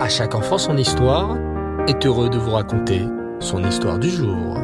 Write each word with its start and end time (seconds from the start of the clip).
À 0.00 0.08
chaque 0.08 0.34
enfant 0.34 0.58
son 0.58 0.76
histoire 0.76 1.36
est 1.86 2.04
heureux 2.04 2.28
de 2.28 2.36
vous 2.36 2.50
raconter 2.50 3.06
son 3.38 3.62
histoire 3.62 4.00
du 4.00 4.10
jour. 4.10 4.56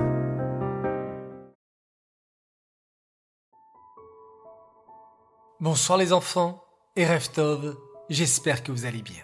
Bonsoir 5.61 5.99
les 5.99 6.13
enfants 6.13 6.65
et 6.97 7.07
Reftov, 7.07 7.77
j'espère 8.09 8.65
que 8.65 8.73
vous 8.73 8.87
allez 8.87 9.03
bien. 9.03 9.23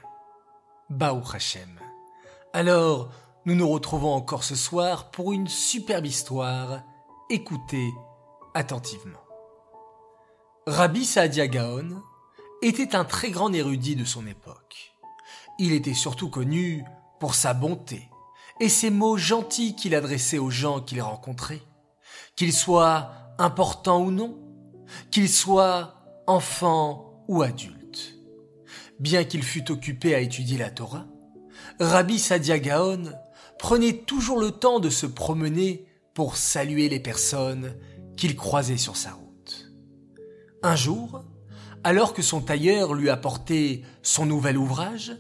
Baou 0.91 1.23
Hachem. 1.35 1.81
Alors, 2.53 3.11
nous 3.45 3.57
nous 3.57 3.69
retrouvons 3.69 4.13
encore 4.15 4.45
ce 4.45 4.55
soir 4.55 5.11
pour 5.11 5.33
une 5.33 5.49
superbe 5.49 6.07
histoire. 6.07 6.83
Écoutez 7.31 7.91
attentivement. 8.55 9.25
Rabbi 10.69 11.05
Saadia 11.05 11.49
Gaon 11.49 12.01
était 12.63 12.95
un 12.95 13.05
très 13.05 13.33
grand 13.33 13.53
érudit 13.53 13.97
de 13.97 14.05
son 14.05 14.25
époque. 14.29 14.96
Il 15.59 15.73
était 15.73 15.95
surtout 15.95 16.29
connu 16.29 16.85
pour 17.19 17.35
sa 17.35 17.55
bonté 17.55 18.09
et 18.61 18.69
ses 18.69 18.91
mots 18.91 19.17
gentils 19.17 19.75
qu'il 19.75 19.95
adressait 19.95 20.39
aux 20.39 20.51
gens 20.51 20.81
qu'il 20.81 21.01
rencontrait, 21.01 21.63
qu'ils 22.37 22.53
soient 22.53 23.13
importants 23.39 24.03
ou 24.03 24.11
non, 24.11 24.39
qu'ils 25.11 25.29
soient 25.29 25.95
enfants 26.27 27.25
ou 27.29 27.43
adultes. 27.43 28.15
Bien 28.99 29.25
qu'il 29.25 29.43
fût 29.43 29.71
occupé 29.71 30.15
à 30.15 30.21
étudier 30.21 30.59
la 30.59 30.71
Torah, 30.71 31.07
Rabbi 31.81 32.19
Sadia 32.19 32.59
Gaon 32.59 33.13
prenait 33.59 33.99
toujours 33.99 34.39
le 34.39 34.51
temps 34.51 34.81
de 34.81 34.91
se 34.91 35.07
promener 35.07 35.87
pour 36.15 36.37
saluer 36.37 36.89
les 36.89 37.01
personnes 37.01 37.77
qu'il 38.17 38.37
croisait 38.37 38.79
sur 38.79 38.97
sa 38.97 39.13
route. 39.13 39.71
Un 40.63 40.77
jour, 40.77 41.25
alors 41.85 42.15
que 42.15 42.23
son 42.23 42.41
tailleur 42.41 42.95
lui 42.95 43.11
apportait 43.11 43.83
son 44.03 44.27
nouvel 44.27 44.57
ouvrage, 44.57 45.17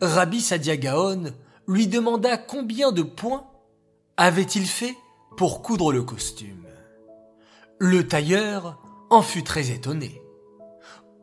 Rabbi 0.00 0.40
Sadia 0.40 0.76
Gaon 0.76 1.32
lui 1.68 1.86
demanda 1.86 2.36
combien 2.36 2.92
de 2.92 3.02
points 3.02 3.46
avait-il 4.16 4.66
fait 4.66 4.96
pour 5.36 5.62
coudre 5.62 5.92
le 5.92 6.02
costume. 6.02 6.64
Le 7.78 8.06
tailleur 8.06 8.80
en 9.10 9.22
fut 9.22 9.42
très 9.42 9.70
étonné. 9.70 10.22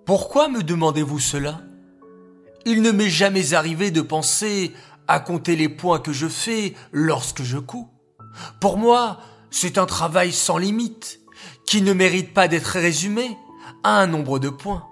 Pourquoi 0.05 0.49
me 0.49 0.63
demandez-vous 0.63 1.19
cela? 1.19 1.61
Il 2.65 2.81
ne 2.81 2.91
m'est 2.91 3.09
jamais 3.09 3.53
arrivé 3.53 3.91
de 3.91 4.01
penser 4.01 4.71
à 5.07 5.19
compter 5.19 5.55
les 5.55 5.69
points 5.69 5.99
que 5.99 6.13
je 6.13 6.27
fais 6.27 6.75
lorsque 6.91 7.43
je 7.43 7.57
couds. 7.57 7.89
Pour 8.61 8.77
moi, 8.77 9.19
c'est 9.49 9.77
un 9.77 9.85
travail 9.85 10.31
sans 10.31 10.57
limite, 10.57 11.19
qui 11.65 11.81
ne 11.81 11.93
mérite 11.93 12.33
pas 12.33 12.47
d'être 12.47 12.67
résumé 12.67 13.37
à 13.83 14.01
un 14.01 14.07
nombre 14.07 14.39
de 14.39 14.49
points. 14.49 14.87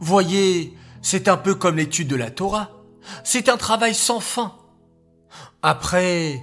Voyez, 0.00 0.76
c'est 1.02 1.28
un 1.28 1.36
peu 1.36 1.54
comme 1.54 1.76
l'étude 1.76 2.08
de 2.08 2.16
la 2.16 2.30
Torah. 2.30 2.70
C'est 3.24 3.48
un 3.48 3.56
travail 3.56 3.94
sans 3.94 4.20
fin. 4.20 4.56
Après, 5.62 6.42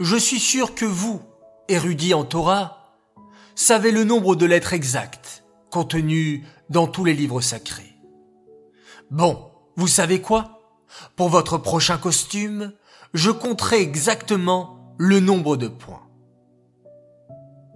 je 0.00 0.16
suis 0.16 0.40
sûr 0.40 0.74
que 0.74 0.84
vous, 0.84 1.22
érudit 1.68 2.14
en 2.14 2.24
Torah, 2.24 2.94
savez 3.54 3.90
le 3.90 4.04
nombre 4.04 4.36
de 4.36 4.46
lettres 4.46 4.72
exactes 4.72 5.44
contenues 5.70 6.44
dans 6.70 6.86
tous 6.86 7.04
les 7.04 7.14
livres 7.14 7.40
sacrés. 7.40 7.94
Bon, 9.10 9.50
vous 9.76 9.88
savez 9.88 10.20
quoi? 10.20 10.78
Pour 11.16 11.28
votre 11.28 11.58
prochain 11.58 11.98
costume, 11.98 12.72
je 13.14 13.30
compterai 13.30 13.80
exactement 13.80 14.94
le 14.98 15.20
nombre 15.20 15.56
de 15.56 15.68
points. 15.68 16.02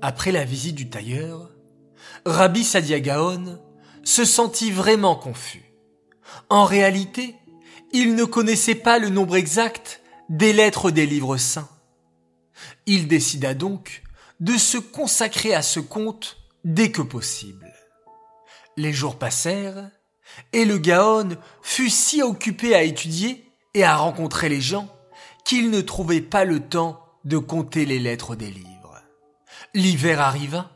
Après 0.02 0.32
la 0.32 0.44
visite 0.44 0.76
du 0.76 0.88
tailleur, 0.88 1.50
Rabbi 2.24 2.64
Sadia 2.64 3.00
Gaon 3.00 3.58
se 4.02 4.24
sentit 4.24 4.70
vraiment 4.70 5.14
confus. 5.14 5.74
En 6.48 6.64
réalité, 6.64 7.36
il 7.92 8.14
ne 8.14 8.24
connaissait 8.24 8.74
pas 8.74 8.98
le 8.98 9.08
nombre 9.08 9.36
exact 9.36 10.00
des 10.28 10.52
lettres 10.52 10.90
des 10.90 11.06
livres 11.06 11.36
saints. 11.36 11.68
Il 12.86 13.08
décida 13.08 13.54
donc 13.54 14.02
de 14.38 14.56
se 14.56 14.78
consacrer 14.78 15.54
à 15.54 15.62
ce 15.62 15.80
conte 15.80 16.38
dès 16.64 16.90
que 16.90 17.02
possible. 17.02 17.72
Les 18.76 18.92
jours 18.92 19.18
passèrent, 19.18 19.90
et 20.52 20.64
le 20.64 20.78
Gaon 20.78 21.30
fut 21.62 21.90
si 21.90 22.22
occupé 22.22 22.74
à 22.74 22.82
étudier 22.82 23.52
et 23.74 23.84
à 23.84 23.96
rencontrer 23.96 24.48
les 24.48 24.60
gens 24.60 24.88
qu'il 25.44 25.70
ne 25.70 25.80
trouvait 25.80 26.20
pas 26.20 26.44
le 26.44 26.60
temps 26.60 27.04
de 27.24 27.38
compter 27.38 27.84
les 27.84 27.98
lettres 27.98 28.36
des 28.36 28.50
livres. 28.50 29.02
L'hiver 29.74 30.20
arriva, 30.20 30.70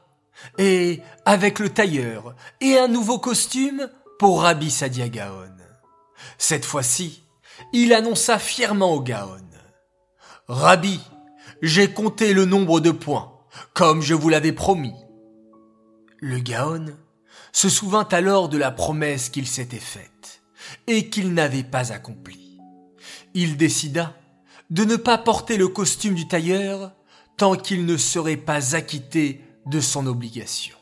et 0.58 1.00
avec 1.24 1.58
le 1.58 1.70
tailleur 1.70 2.34
et 2.60 2.76
un 2.78 2.88
nouveau 2.88 3.18
costume 3.18 3.88
pour 4.18 4.42
Rabbi 4.42 4.70
Sadia 4.70 5.08
Gaon. 5.08 5.63
Cette 6.38 6.64
fois-ci, 6.64 7.24
il 7.72 7.92
annonça 7.92 8.38
fièrement 8.38 8.92
au 8.92 9.00
Gaon. 9.00 9.40
Rabbi, 10.48 11.00
j'ai 11.62 11.90
compté 11.90 12.34
le 12.34 12.44
nombre 12.44 12.80
de 12.80 12.90
points, 12.90 13.32
comme 13.72 14.02
je 14.02 14.14
vous 14.14 14.28
l'avais 14.28 14.52
promis. 14.52 14.94
Le 16.18 16.38
Gaon 16.38 16.86
se 17.52 17.68
souvint 17.68 18.08
alors 18.10 18.48
de 18.48 18.58
la 18.58 18.70
promesse 18.70 19.28
qu'il 19.28 19.46
s'était 19.46 19.78
faite 19.78 20.42
et 20.86 21.08
qu'il 21.08 21.32
n'avait 21.34 21.62
pas 21.62 21.92
accomplie. 21.92 22.58
Il 23.34 23.56
décida 23.56 24.14
de 24.70 24.84
ne 24.84 24.96
pas 24.96 25.18
porter 25.18 25.56
le 25.56 25.68
costume 25.68 26.14
du 26.14 26.26
tailleur 26.26 26.92
tant 27.36 27.56
qu'il 27.56 27.86
ne 27.86 27.96
serait 27.96 28.36
pas 28.36 28.74
acquitté 28.74 29.42
de 29.66 29.80
son 29.80 30.06
obligation. 30.06 30.76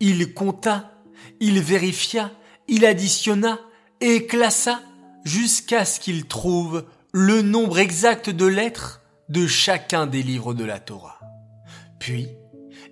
Il 0.00 0.34
compta, 0.34 0.92
il 1.40 1.60
vérifia, 1.60 2.30
il 2.68 2.84
additionna 2.84 3.58
et 4.00 4.26
classa 4.26 4.80
jusqu'à 5.24 5.84
ce 5.84 6.00
qu'il 6.00 6.26
trouve 6.26 6.84
le 7.12 7.42
nombre 7.42 7.78
exact 7.78 8.30
de 8.30 8.46
lettres 8.46 9.02
de 9.28 9.46
chacun 9.46 10.06
des 10.06 10.22
livres 10.22 10.54
de 10.54 10.64
la 10.64 10.78
Torah. 10.78 11.18
Puis, 11.98 12.28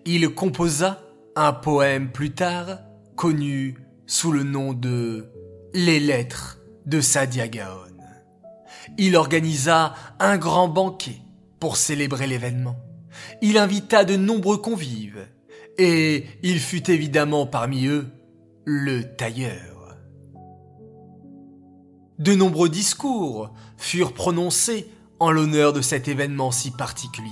il 0.04 0.28
composa 0.31 1.03
un 1.37 1.53
poème 1.53 2.10
plus 2.10 2.32
tard 2.32 2.78
connu 3.16 3.76
sous 4.06 4.32
le 4.32 4.43
nom 4.43 4.72
de 4.72 5.31
Les 5.72 6.00
lettres 6.00 6.59
de 6.87 7.00
Sadia 7.00 7.48
Gaon. 7.48 7.94
Il 8.98 9.16
organisa 9.16 9.94
un 10.19 10.37
grand 10.37 10.69
banquet 10.69 11.20
pour 11.59 11.76
célébrer 11.76 12.26
l'événement. 12.26 12.76
Il 13.41 13.59
invita 13.59 14.04
de 14.04 14.16
nombreux 14.16 14.59
convives, 14.59 15.26
et 15.78 16.26
il 16.43 16.60
fut 16.60 16.91
évidemment 16.91 17.47
parmi 17.47 17.87
eux 17.87 18.06
le 18.64 19.03
tailleur. 19.16 19.73
De 22.19 22.34
nombreux 22.34 22.69
discours 22.69 23.50
furent 23.76 24.12
prononcés 24.12 24.88
en 25.19 25.30
l'honneur 25.30 25.72
de 25.72 25.80
cet 25.80 26.06
événement 26.08 26.50
si 26.52 26.70
particulier, 26.70 27.30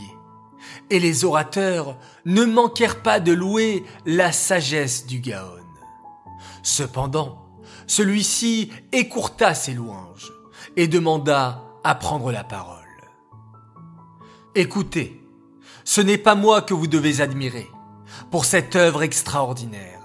et 0.91 0.98
les 0.98 1.25
orateurs 1.25 1.97
ne 2.25 2.44
manquèrent 2.44 3.03
pas 3.03 3.20
de 3.20 3.32
louer 3.32 3.84
la 4.06 4.32
sagesse 4.32 5.06
du 5.06 5.20
Gaon. 5.20 5.60
Cependant, 6.62 7.38
celui-ci 7.87 8.72
écourta 8.93 9.54
ses 9.54 9.75
louanges 9.75 10.32
et 10.76 10.88
demanda 10.88 11.62
à 11.84 11.94
prendre 11.94 12.32
la 12.32 12.44
parole. 12.44 12.78
Écoutez, 14.54 15.20
ce 15.84 16.00
n'est 16.00 16.19
pas 16.19 16.34
moi 16.34 16.62
que 16.62 16.75
vous 16.75 16.87
devez 16.87 17.20
admirer 17.20 17.69
pour 18.31 18.44
cette 18.44 18.76
œuvre 18.76 19.03
extraordinaire, 19.03 20.00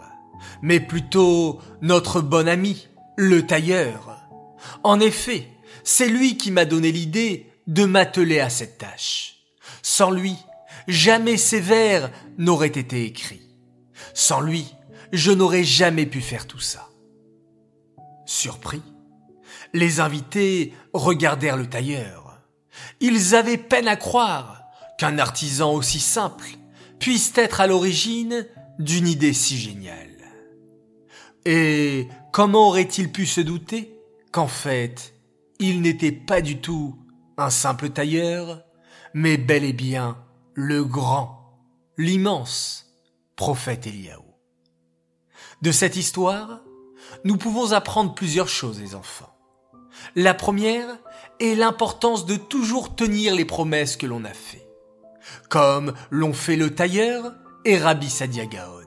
mais 0.62 0.80
plutôt 0.80 1.60
notre 1.82 2.22
bon 2.22 2.48
ami, 2.48 2.88
le 3.16 3.46
tailleur. 3.46 4.27
En 4.84 5.00
effet, 5.00 5.48
c'est 5.84 6.08
lui 6.08 6.38
qui 6.38 6.52
m'a 6.52 6.66
donné 6.66 6.92
l'idée 6.92 7.48
de 7.68 7.86
m'atteler 7.86 8.40
à 8.40 8.50
cette 8.50 8.78
tâche. 8.78 9.36
Sans 9.82 10.12
lui, 10.12 10.36
jamais 10.88 11.38
ces 11.38 11.60
vers 11.60 12.10
n'auraient 12.38 12.68
été 12.68 13.06
écrits. 13.06 13.42
Sans 14.14 14.42
lui, 14.42 14.66
je 15.12 15.32
n'aurais 15.32 15.64
jamais 15.64 16.06
pu 16.06 16.22
faire 16.22 16.48
tout 16.48 16.60
ça. 16.60 16.90
Surpris, 18.26 18.82
les 19.74 20.00
invités 20.00 20.74
regardèrent 20.94 21.58
le 21.58 21.68
tailleur. 21.68 22.40
Ils 23.00 23.36
avaient 23.36 23.58
peine 23.58 23.88
à 23.88 23.96
croire 23.96 24.64
qu'un 24.98 25.20
artisan 25.20 25.74
aussi 25.74 26.00
simple 26.00 26.48
puisse 27.00 27.32
être 27.36 27.62
à 27.62 27.68
l'origine 27.68 28.48
d'une 28.80 29.08
idée 29.08 29.34
si 29.34 29.58
géniale. 29.58 30.18
Et 31.46 32.08
comment 32.34 32.68
aurait-il 32.68 33.12
pu 33.12 33.26
se 33.26 33.42
douter 33.42 33.97
qu'en 34.38 34.46
fait, 34.46 35.16
il 35.58 35.82
n'était 35.82 36.12
pas 36.12 36.42
du 36.42 36.62
tout 36.62 36.96
un 37.40 37.50
simple 37.50 37.90
tailleur, 37.90 38.62
mais 39.16 39.36
bel 39.36 39.64
et 39.64 39.74
bien 39.74 40.16
le 40.54 40.84
grand, 40.84 41.58
l'immense 41.98 42.86
prophète 43.36 43.88
Eliaou. 43.88 44.36
De 45.64 45.72
cette 45.72 45.96
histoire, 45.96 46.60
nous 47.24 47.38
pouvons 47.38 47.72
apprendre 47.72 48.14
plusieurs 48.14 48.48
choses, 48.48 48.80
les 48.80 48.94
enfants. 48.94 49.36
La 50.16 50.36
première 50.36 51.00
est 51.40 51.56
l'importance 51.56 52.28
de 52.28 52.36
toujours 52.36 52.96
tenir 52.96 53.34
les 53.34 53.46
promesses 53.46 53.98
que 53.98 54.06
l'on 54.06 54.24
a 54.24 54.34
fait, 54.36 54.70
comme 55.50 55.96
l'ont 56.12 56.34
fait 56.34 56.58
le 56.58 56.76
tailleur 56.76 57.34
et 57.66 57.80
Rabbi 57.80 58.08
Sadia 58.08 58.46
Gaon. 58.46 58.86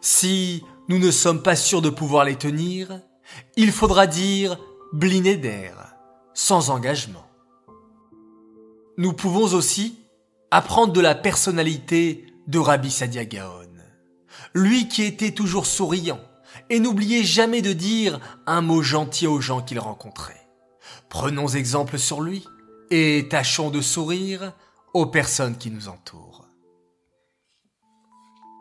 Si 0.00 0.64
nous 0.88 0.98
ne 0.98 1.12
sommes 1.12 1.44
pas 1.44 1.54
sûrs 1.54 1.82
de 1.82 1.90
pouvoir 1.90 2.24
les 2.24 2.34
tenir, 2.34 3.00
il 3.56 3.72
faudra 3.72 4.06
dire 4.06 4.58
Blinéder, 4.92 5.72
sans 6.34 6.70
engagement. 6.70 7.26
Nous 8.98 9.12
pouvons 9.12 9.54
aussi 9.54 9.98
apprendre 10.50 10.92
de 10.92 11.00
la 11.00 11.14
personnalité 11.14 12.26
de 12.46 12.58
Rabbi 12.58 12.90
Sadia 12.90 13.24
Gaon. 13.24 13.66
Lui 14.54 14.88
qui 14.88 15.02
était 15.02 15.32
toujours 15.32 15.66
souriant 15.66 16.20
et 16.70 16.80
n'oubliait 16.80 17.24
jamais 17.24 17.62
de 17.62 17.72
dire 17.72 18.20
un 18.46 18.62
mot 18.62 18.80
gentil 18.82 19.26
aux 19.26 19.40
gens 19.40 19.60
qu'il 19.60 19.78
rencontrait. 19.78 20.48
Prenons 21.08 21.48
exemple 21.48 21.98
sur 21.98 22.20
lui 22.20 22.44
et 22.90 23.26
tâchons 23.28 23.70
de 23.70 23.80
sourire 23.80 24.52
aux 24.94 25.06
personnes 25.06 25.58
qui 25.58 25.70
nous 25.70 25.88
entourent. 25.88 26.46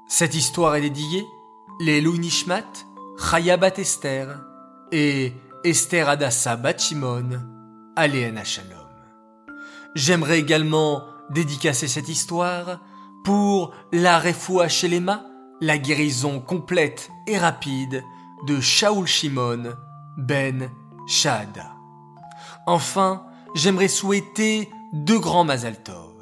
Cette 0.09 0.35
histoire 0.35 0.75
est 0.75 0.81
dédiée 0.81 1.25
les 1.79 2.01
Louis 2.01 2.19
Nishmat, 2.19 2.63
Chayabat 3.17 3.77
Esther 3.77 4.39
et 4.91 5.33
Esther 5.63 6.09
Adassa 6.09 6.55
Bachimon, 6.55 7.41
Aléana 7.95 8.43
Shalom. 8.43 8.69
J'aimerais 9.95 10.39
également 10.39 11.03
dédicacer 11.29 11.87
cette 11.87 12.09
histoire 12.09 12.79
pour 13.23 13.73
la 13.91 14.19
Refoua 14.19 14.67
Shelema, 14.67 15.25
la 15.61 15.77
guérison 15.77 16.39
complète 16.39 17.09
et 17.27 17.37
rapide 17.37 18.03
de 18.47 18.59
Shaul 18.59 19.07
Shimon 19.07 19.73
ben 20.17 20.69
Shahada. 21.07 21.71
Enfin, 22.67 23.25
j'aimerais 23.55 23.87
souhaiter 23.87 24.69
deux 24.93 25.19
grands 25.19 25.43
Mazaltov. 25.43 26.14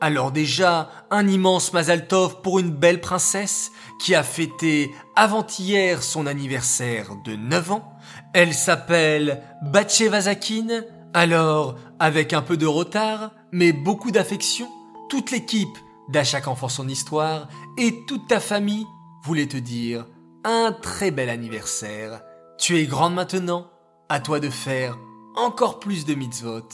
Alors 0.00 0.32
déjà, 0.32 0.88
un 1.10 1.28
immense 1.28 1.72
Mazaltov 1.72 2.40
pour 2.40 2.58
une 2.58 2.70
belle 2.70 3.00
princesse 3.00 3.70
qui 4.00 4.14
a 4.14 4.22
fêté 4.22 4.94
avant-hier 5.14 6.02
son 6.02 6.26
anniversaire 6.26 7.16
de 7.24 7.36
9 7.36 7.72
ans. 7.72 7.92
Elle 8.32 8.54
s'appelle 8.54 9.42
Vazakin. 9.62 10.82
Alors, 11.12 11.76
avec 11.98 12.32
un 12.32 12.40
peu 12.40 12.56
de 12.56 12.66
retard, 12.66 13.32
mais 13.52 13.72
beaucoup 13.72 14.10
d'affection, 14.10 14.68
toute 15.10 15.30
l'équipe 15.32 15.76
d'À 16.10 16.24
chaque 16.24 16.48
enfant 16.48 16.68
son 16.68 16.88
histoire 16.88 17.46
et 17.78 18.04
toute 18.06 18.26
ta 18.26 18.40
famille 18.40 18.86
voulait 19.22 19.46
te 19.46 19.56
dire 19.56 20.06
un 20.44 20.72
très 20.72 21.12
bel 21.12 21.28
anniversaire. 21.28 22.20
Tu 22.58 22.78
es 22.78 22.86
grande 22.86 23.14
maintenant, 23.14 23.70
à 24.08 24.18
toi 24.18 24.40
de 24.40 24.50
faire 24.50 24.98
encore 25.36 25.78
plus 25.78 26.04
de 26.04 26.14
mitzvot 26.14 26.66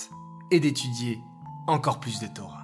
et 0.50 0.58
d'étudier 0.58 1.20
encore 1.66 2.00
plus 2.00 2.18
de 2.20 2.28
Torah. 2.28 2.55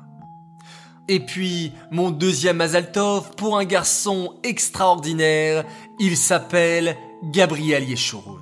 Et 1.08 1.20
puis, 1.20 1.72
mon 1.90 2.10
deuxième 2.10 2.60
Azaltov 2.60 3.34
pour 3.36 3.58
un 3.58 3.64
garçon 3.64 4.34
extraordinaire, 4.44 5.64
il 5.98 6.16
s'appelle 6.16 6.96
Gabriel 7.24 7.88
Yeshurun. 7.88 8.40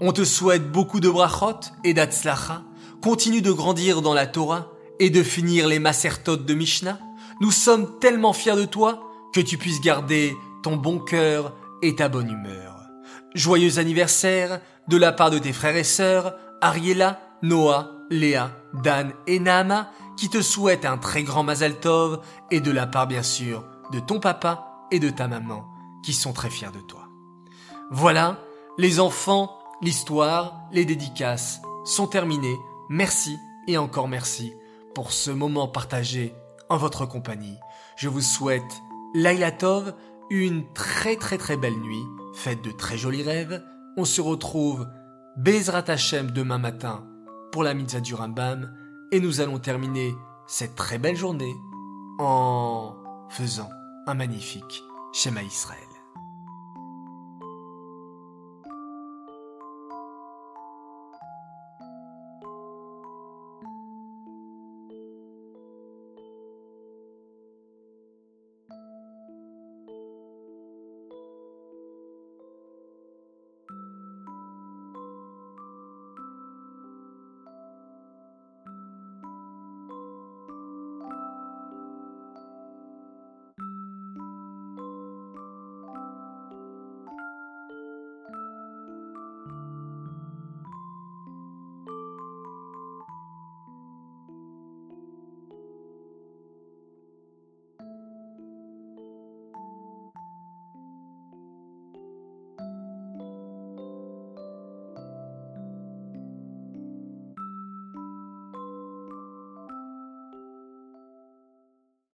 On 0.00 0.12
te 0.12 0.24
souhaite 0.24 0.70
beaucoup 0.70 1.00
de 1.00 1.08
brachot 1.08 1.72
et 1.84 1.94
d'atzlacha, 1.94 2.62
continue 3.02 3.42
de 3.42 3.50
grandir 3.50 4.02
dans 4.02 4.14
la 4.14 4.26
Torah 4.26 4.68
et 5.00 5.10
de 5.10 5.22
finir 5.22 5.66
les 5.66 5.78
masertot 5.78 6.36
de 6.36 6.54
Mishnah. 6.54 6.98
Nous 7.40 7.50
sommes 7.50 7.98
tellement 7.98 8.32
fiers 8.32 8.56
de 8.56 8.64
toi 8.64 9.00
que 9.32 9.40
tu 9.40 9.58
puisses 9.58 9.80
garder 9.80 10.36
ton 10.62 10.76
bon 10.76 10.98
cœur 10.98 11.54
et 11.82 11.96
ta 11.96 12.08
bonne 12.08 12.30
humeur. 12.30 12.76
Joyeux 13.34 13.78
anniversaire 13.78 14.60
de 14.88 14.96
la 14.96 15.12
part 15.12 15.30
de 15.30 15.38
tes 15.38 15.52
frères 15.52 15.76
et 15.76 15.84
sœurs, 15.84 16.34
Ariela, 16.60 17.20
Noah, 17.42 17.92
Léa, 18.10 18.52
Dan 18.82 19.12
et 19.26 19.38
Naama, 19.38 19.90
qui 20.18 20.28
te 20.28 20.42
souhaitent 20.42 20.84
un 20.84 20.98
très 20.98 21.22
grand 21.22 21.44
Mazal 21.44 21.78
Tov, 21.78 22.20
et 22.50 22.60
de 22.60 22.72
la 22.72 22.86
part 22.86 23.06
bien 23.06 23.22
sûr 23.22 23.64
de 23.92 24.00
ton 24.00 24.18
papa 24.20 24.86
et 24.90 24.98
de 24.98 25.10
ta 25.10 25.28
maman, 25.28 25.64
qui 26.02 26.12
sont 26.12 26.32
très 26.32 26.50
fiers 26.50 26.72
de 26.72 26.80
toi. 26.80 27.08
Voilà, 27.90 28.38
les 28.76 29.00
enfants, 29.00 29.56
l'histoire, 29.80 30.60
les 30.72 30.84
dédicaces 30.84 31.62
sont 31.84 32.08
terminées. 32.08 32.58
Merci 32.90 33.38
et 33.68 33.78
encore 33.78 34.08
merci 34.08 34.52
pour 34.94 35.12
ce 35.12 35.30
moment 35.30 35.68
partagé 35.68 36.34
en 36.68 36.76
votre 36.76 37.06
compagnie. 37.06 37.56
Je 37.96 38.08
vous 38.08 38.20
souhaite 38.20 38.82
Laila 39.14 39.52
Tov, 39.52 39.94
une 40.30 40.70
très 40.72 41.16
très 41.16 41.38
très 41.38 41.56
belle 41.56 41.78
nuit, 41.78 42.04
faites 42.34 42.62
de 42.62 42.72
très 42.72 42.98
jolis 42.98 43.22
rêves. 43.22 43.62
On 43.96 44.04
se 44.04 44.20
retrouve 44.20 44.86
Bezrat 45.36 45.84
Hashem 45.86 46.32
demain 46.32 46.58
matin 46.58 47.06
pour 47.52 47.62
la 47.62 47.72
mitzvah 47.72 48.00
du 48.00 48.14
Rambam 48.14 48.74
et 49.10 49.20
nous 49.20 49.40
allons 49.40 49.58
terminer 49.58 50.14
cette 50.46 50.74
très 50.74 50.98
belle 50.98 51.16
journée 51.16 51.54
en 52.18 52.96
faisant 53.30 53.70
un 54.06 54.14
magnifique 54.14 54.82
schéma 55.12 55.42
Israël. 55.42 55.87